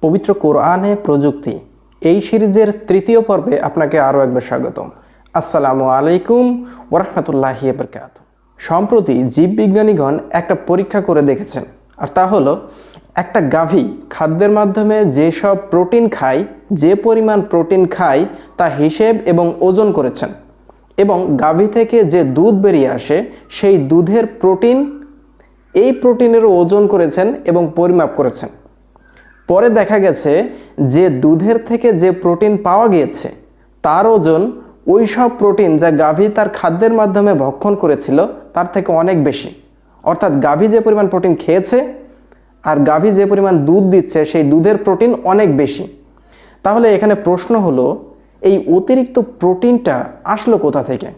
[0.00, 1.58] পবিত্র কোরআনে প্রযুক্তি।
[2.02, 4.90] এই সিরিজের তৃতীয় পর্বে আপনাকে আরও একবার স্বাগতম।
[5.34, 6.44] আসসালামু আলাইকুম
[6.90, 8.12] ওরহমতুল্লাহি বরকাত
[8.58, 11.64] সম্প্রতি জীববিজ্ঞানীগণ একটা পরীক্ষা করে দেখেছেন,
[11.96, 12.52] আর তা হলো,
[13.14, 18.24] একটা গাভী খাদ্যের মাধ্যমে যেসব প্রোটিন খায়, যে পরিমাণ প্রোটিন খায়,
[18.56, 20.28] তা হিসেব এবং ওজন করেছেন।
[20.96, 24.78] এবং গাভী থেকে যে দুধ বেরিয়ে আসে, সেই দুধের প্রোটিন,
[25.74, 28.48] এই প্রোটিনেরও ওজন করেছেন এবং পরিমাপ করেছেন।
[29.48, 30.32] পরে দেখা গেছে
[30.94, 33.28] যে দুধের থেকে যে প্রোটিন পাওয়া গিয়েছে,
[33.84, 34.42] তার ওজন
[34.86, 38.18] ওই সব প্রোটিন যা গাভী তার খাদ্যের মাধ্যমে ভক্ষণ করেছিল,
[38.54, 39.50] তার থেকে অনেক বেশি।
[40.04, 41.78] অর্থাৎ গাভী যে পরিমাণ প্রোটিন খেয়েছে
[42.64, 45.84] আর গাভী যে পরিমাণ দুধ দিচ্ছে, সেই দুধের প্রোটিন অনেক বেশি।
[46.62, 47.86] তাহলে এখানে প্রশ্ন হলো,
[48.48, 51.08] এই অতিরিক্ত প্রোটিনটা আসলো কোথা থেকে?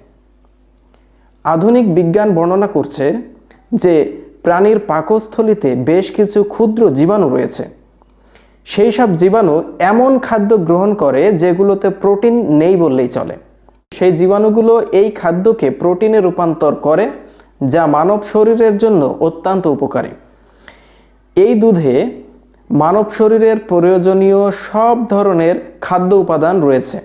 [1.45, 3.05] আধুনিক বিজ্ঞান বর্ণনা করছে
[3.73, 3.95] যে
[4.43, 7.80] প্রাণীর পাকস্থলিতে বেশ কিছু ক্ষুদ্র জীবাণু রয়েছে।
[8.67, 9.55] সেই সব জীবাণু
[9.93, 13.35] এমন খাদ্য গ্রহণ করে যেগুলোতে প্রোটিন নেই বললেই চলে।
[13.97, 17.05] সেই জীবাণুগুলো এই খাদ্যকে প্রোটিনে রূপান্তর করে,
[17.73, 20.13] যা মানব শরীরের জন্য অত্যন্ত উপকারী।
[21.37, 21.95] এই দুধে
[22.71, 26.99] মানব শরীরের প্রয়োজনীয় সব ধরনের খাদ্য উপাদান রয়েছে।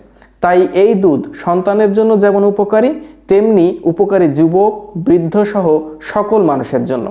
[0.44, 2.90] তাই এই দুধ সন্তানের জন্য যেমন উপকারী,
[3.28, 4.72] তেমনি উপকারী যুবক,
[5.08, 5.66] বৃদ্ধসহ
[6.12, 7.08] সকল মানুষের জন্য।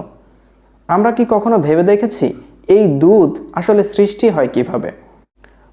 [0.89, 2.27] আমরা কি কখনো ভেবে দেখেছি
[2.77, 4.91] এই দুধ আসলে সৃষ্টি হয় কীভাবে?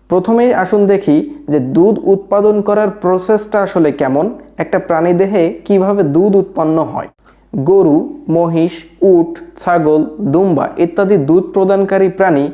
[0.09, 1.17] প্রথমেই আসুন দেখি
[1.51, 4.25] যে দুধ উৎপাদন করার প্রসেসটা আসলে কেমন,
[4.57, 7.09] একটা প্রাণী দেহে কীভাবে দুধ উৎপন্ন হয়।
[7.53, 7.97] গরু,
[8.37, 8.73] মহিষ,
[9.13, 10.01] উট, ছাগল,
[10.33, 12.45] দুম্বা ইত্যাদি দুধ প্রদানকারী প্রাণী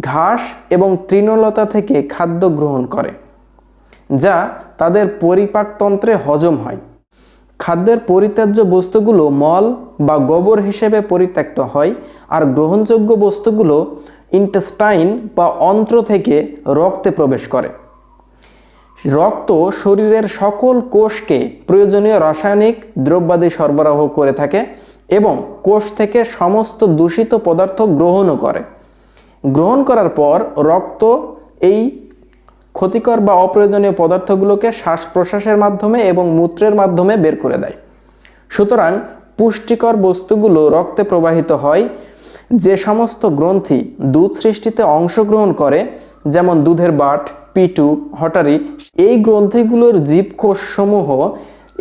[0.00, 0.40] ঘাস
[0.70, 3.12] এবং তৃণলতা থেকে খাদ্য গ্রহণ করে,
[4.22, 4.36] যা
[4.80, 6.80] তাদের পরিপাকতন্ত্রে হজম হয়।
[7.62, 9.64] খাদ্যের পরিত্যাজ্য বস্তুগুলো মল
[10.00, 11.92] বা গোবর হিসেবে পরিত্যক্ত হয়
[12.28, 13.76] আর গ্রহণযোগ্য বস্তুগুলো
[14.32, 16.34] ইন্টেস্টাইন বা অন্ত্র থেকে
[16.78, 17.68] রক্তে প্রবেশ করে।
[19.04, 19.50] রক্ত
[19.82, 24.60] শরীরের সকল কোষকে প্রয়োজনীয় রাসায়নিক দ্রব্যাদি সরবরাহ করে থাকে
[25.08, 28.62] এবং কোষ থেকে সমস্ত দূষিত পদার্থ গ্রহণও করে।
[29.44, 30.38] গ্রহণ করার পর
[30.70, 31.02] রক্ত
[31.60, 31.80] এই
[32.74, 37.76] ক্ষতিকর বা অপ্রয়োজনীয় পদার্থগুলোকে শ্বাস প্রশ্বাসের মাধ্যমে এবং মূত্রের মাধ্যমে বের করে দেয়।
[38.50, 38.92] সুতরাং
[39.38, 41.84] পুষ্টিকর বস্তুগুলো রক্তে প্রবাহিত হয়,
[42.64, 43.78] যে সমস্ত গ্রন্থি
[44.14, 45.80] দুধ সৃষ্টিতে অংশগ্রহণ করে,
[46.34, 47.22] যেমন দুধের বাট,
[47.54, 47.88] পিটু,
[48.20, 48.56] হটারি,
[49.06, 51.08] এই গ্রন্থিগুলোর জীবকোষসমূহ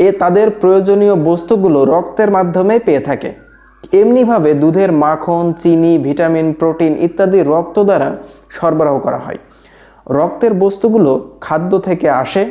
[0.06, 3.30] এ তাদের প্রয়োজনীয় বস্তুগুলো রক্তের মাধ্যমে পেয়ে থাকে।
[4.02, 8.10] এমনিভাবে দুধের মাখন, চিনি, ভিটামিন, প্রোটিন ইত্যাদি রক্ত দ্বারা
[8.50, 9.40] সরবরাহ করা হয়।
[10.18, 11.12] রক্তের বস্তুগুলো
[11.46, 12.44] খাদ্য থেকে আসে,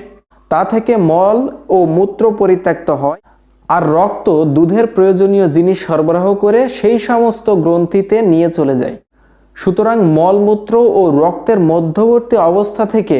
[0.50, 1.38] তা থেকে মল
[1.76, 3.20] ও মূত্র পরিত্যক্ত হয়,
[3.68, 4.26] আর রক্ত
[4.56, 8.96] দুধের প্রয়োজনীয় জিনিস সরবরাহ করে সেই সমস্ত গ্রন্থিতে নিয়ে চলে যায়।
[9.56, 13.16] সুতরাং মলমূত্র ও রক্তের মধ্যবর্তী অবস্থা থেকে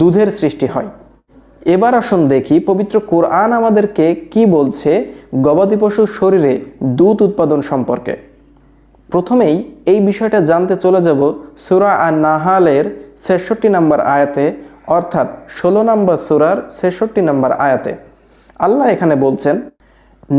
[0.00, 0.88] দুধের সৃষ্টি হয়।
[1.74, 4.90] এবার আসুন দেখি পবিত্র কোরআন আমাদেরকে কি বলছে
[5.46, 6.52] গবাদি পশুর শরীরে
[6.98, 8.14] দুধ উৎপাদন সম্পর্কে।
[9.08, 9.56] প্রথমেই
[9.92, 11.20] এই বিষয়টা জানতে চলে যাব
[11.64, 12.84] সুরা আর নাহালের
[13.24, 14.44] ছেষট্টি নম্বর আয়াতে,
[14.96, 17.92] অর্থাৎ ষোলো নম্বর সুরার ছেষট্টি নম্বর আয়াতে।
[18.66, 19.56] আল্লাহ এখানে বলছেন,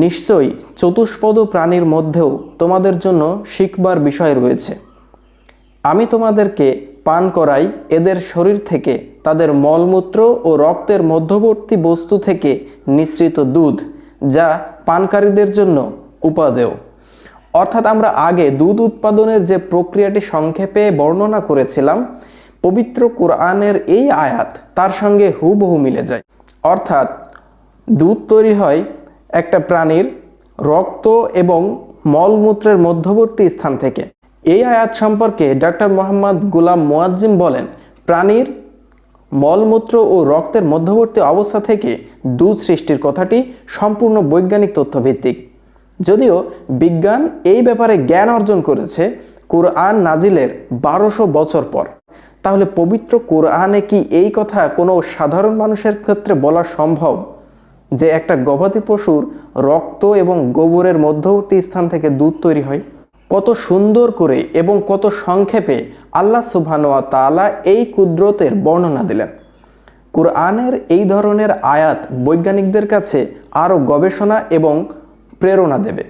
[0.04, 0.50] নিশ্চয়ই
[0.82, 2.30] চতুষ্পদ প্রাণীর মধ্যেও
[2.60, 3.22] তোমাদের জন্য
[3.54, 4.74] শিখবার বিষয় রয়েছে।
[5.84, 6.68] আমি তোমাদেরকে
[7.08, 7.66] পান করাই
[7.98, 8.94] এদের শরীর থেকে,
[9.24, 12.52] তাদের মলমূত্র ও রক্তের মধ্যবর্তী বস্তু থেকে
[12.88, 13.78] নিঃসৃত দুধ,
[14.36, 14.48] যা
[14.90, 15.78] পানকারীদের জন্য
[16.30, 16.74] উপাদেয়।
[17.62, 21.98] অর্থাৎ আমরা আগে দুধ উৎপাদনের যে প্রক্রিয়াটি সংক্ষেপে বর্ণনা করেছিলাম
[22.66, 26.24] পবিত্র কোরআনের এই আয়াত তার সঙ্গে হুবহু মিলে যায়।
[26.74, 27.08] অর্থাৎ
[27.88, 28.80] দুধ তৈরি হয়
[29.40, 30.06] একটা প্রাণীর
[30.60, 31.06] রক্ত
[31.42, 31.62] এবং
[32.14, 34.04] মলমূত্রের মধ্যবর্তী স্থান থেকে।
[34.44, 37.66] এই আয়াত সম্পর্কে ডক্টর মোহাম্মদ গুলাম মোয়াজ্জিম বলেন,
[38.08, 38.48] প্রাণীর
[39.32, 41.92] মলমূত্র ও রক্তের মধ্যবর্তী অবস্থা থেকে
[42.40, 43.38] দুধ সৃষ্টির কথাটি
[43.78, 45.36] সম্পূর্ণ বৈজ্ঞানিক তথ্যভিত্তিক।
[46.00, 46.36] যদিও
[46.82, 47.22] বিজ্ঞান
[47.52, 49.04] এই ব্যাপারে জ্ঞান অর্জন করেছে,
[49.54, 50.50] কোরআন নাজিলের
[50.86, 51.86] বারোশো বছর পর।
[52.46, 57.16] তাহলে পবিত্র কোরআনে কি এই কথা কোনো সাধারণ মানুষের ক্ষেত্রে বলা সম্ভব?
[57.92, 59.22] যে একটা গবাদি পশুর
[59.70, 62.82] রক্ত এবং গোবরের মধ্যবর্তী স্থান থেকে দুধ তৈরি হয়।
[63.30, 65.78] কত সুন্দর করে এবং কত সংক্ষেপে
[66.12, 69.30] আল্লাহ সুবহানুয়া তালা এই কুদরতের বর্ণনা দিলেন।
[70.14, 73.20] কোরআনের এই ধরনের আয়াত বৈজ্ঞানিকদের কাছে
[73.64, 74.76] আরও গবেষণা এবং
[75.40, 76.04] প্রেরণা দেবে।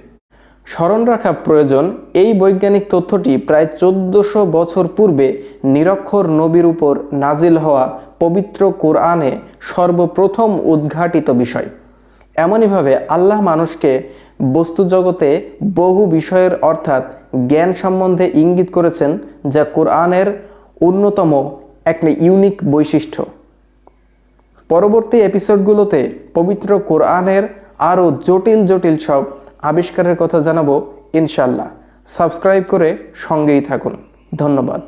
[0.66, 1.84] স্মরণ রাখা প্রয়োজন,
[2.22, 5.26] এই বৈজ্ঞানিক তথ্যটি প্রায় চোদ্দশো বছর পূর্বে
[5.64, 6.92] নিরক্ষর নবীর উপর
[7.22, 7.84] নাজিল হওয়া
[8.22, 9.30] পবিত্র কোরআনে
[9.70, 11.68] সর্বপ্রথম উদ্ঘাটিত বিষয়।
[12.36, 13.92] এমনইভাবে আল্লাহ মানুষকে
[14.56, 15.28] বস্তু জগতে
[15.74, 17.04] বহু বিষয়ের অর্থাৎ
[17.50, 19.10] জ্ঞান সম্বন্ধে ইঙ্গিত করেছেন,
[19.54, 20.28] যা কোরআনের
[20.80, 21.32] অন্যতম
[21.84, 23.20] একটা ইউনিক বৈশিষ্ট্য।
[24.70, 26.00] পরবর্তী এপিসোডগুলোতে
[26.34, 27.44] পবিত্র কোরআনের
[27.90, 29.22] আরও জটিল জটিল সব
[29.70, 30.68] আবিষ্কারের কথা জানাব
[31.20, 31.68] ইনশাল্লাহ
[32.16, 32.88] সাবস্ক্রাইব করে
[33.26, 33.94] সঙ্গেই থাকুন।
[34.42, 34.80] ধন্যবাদ।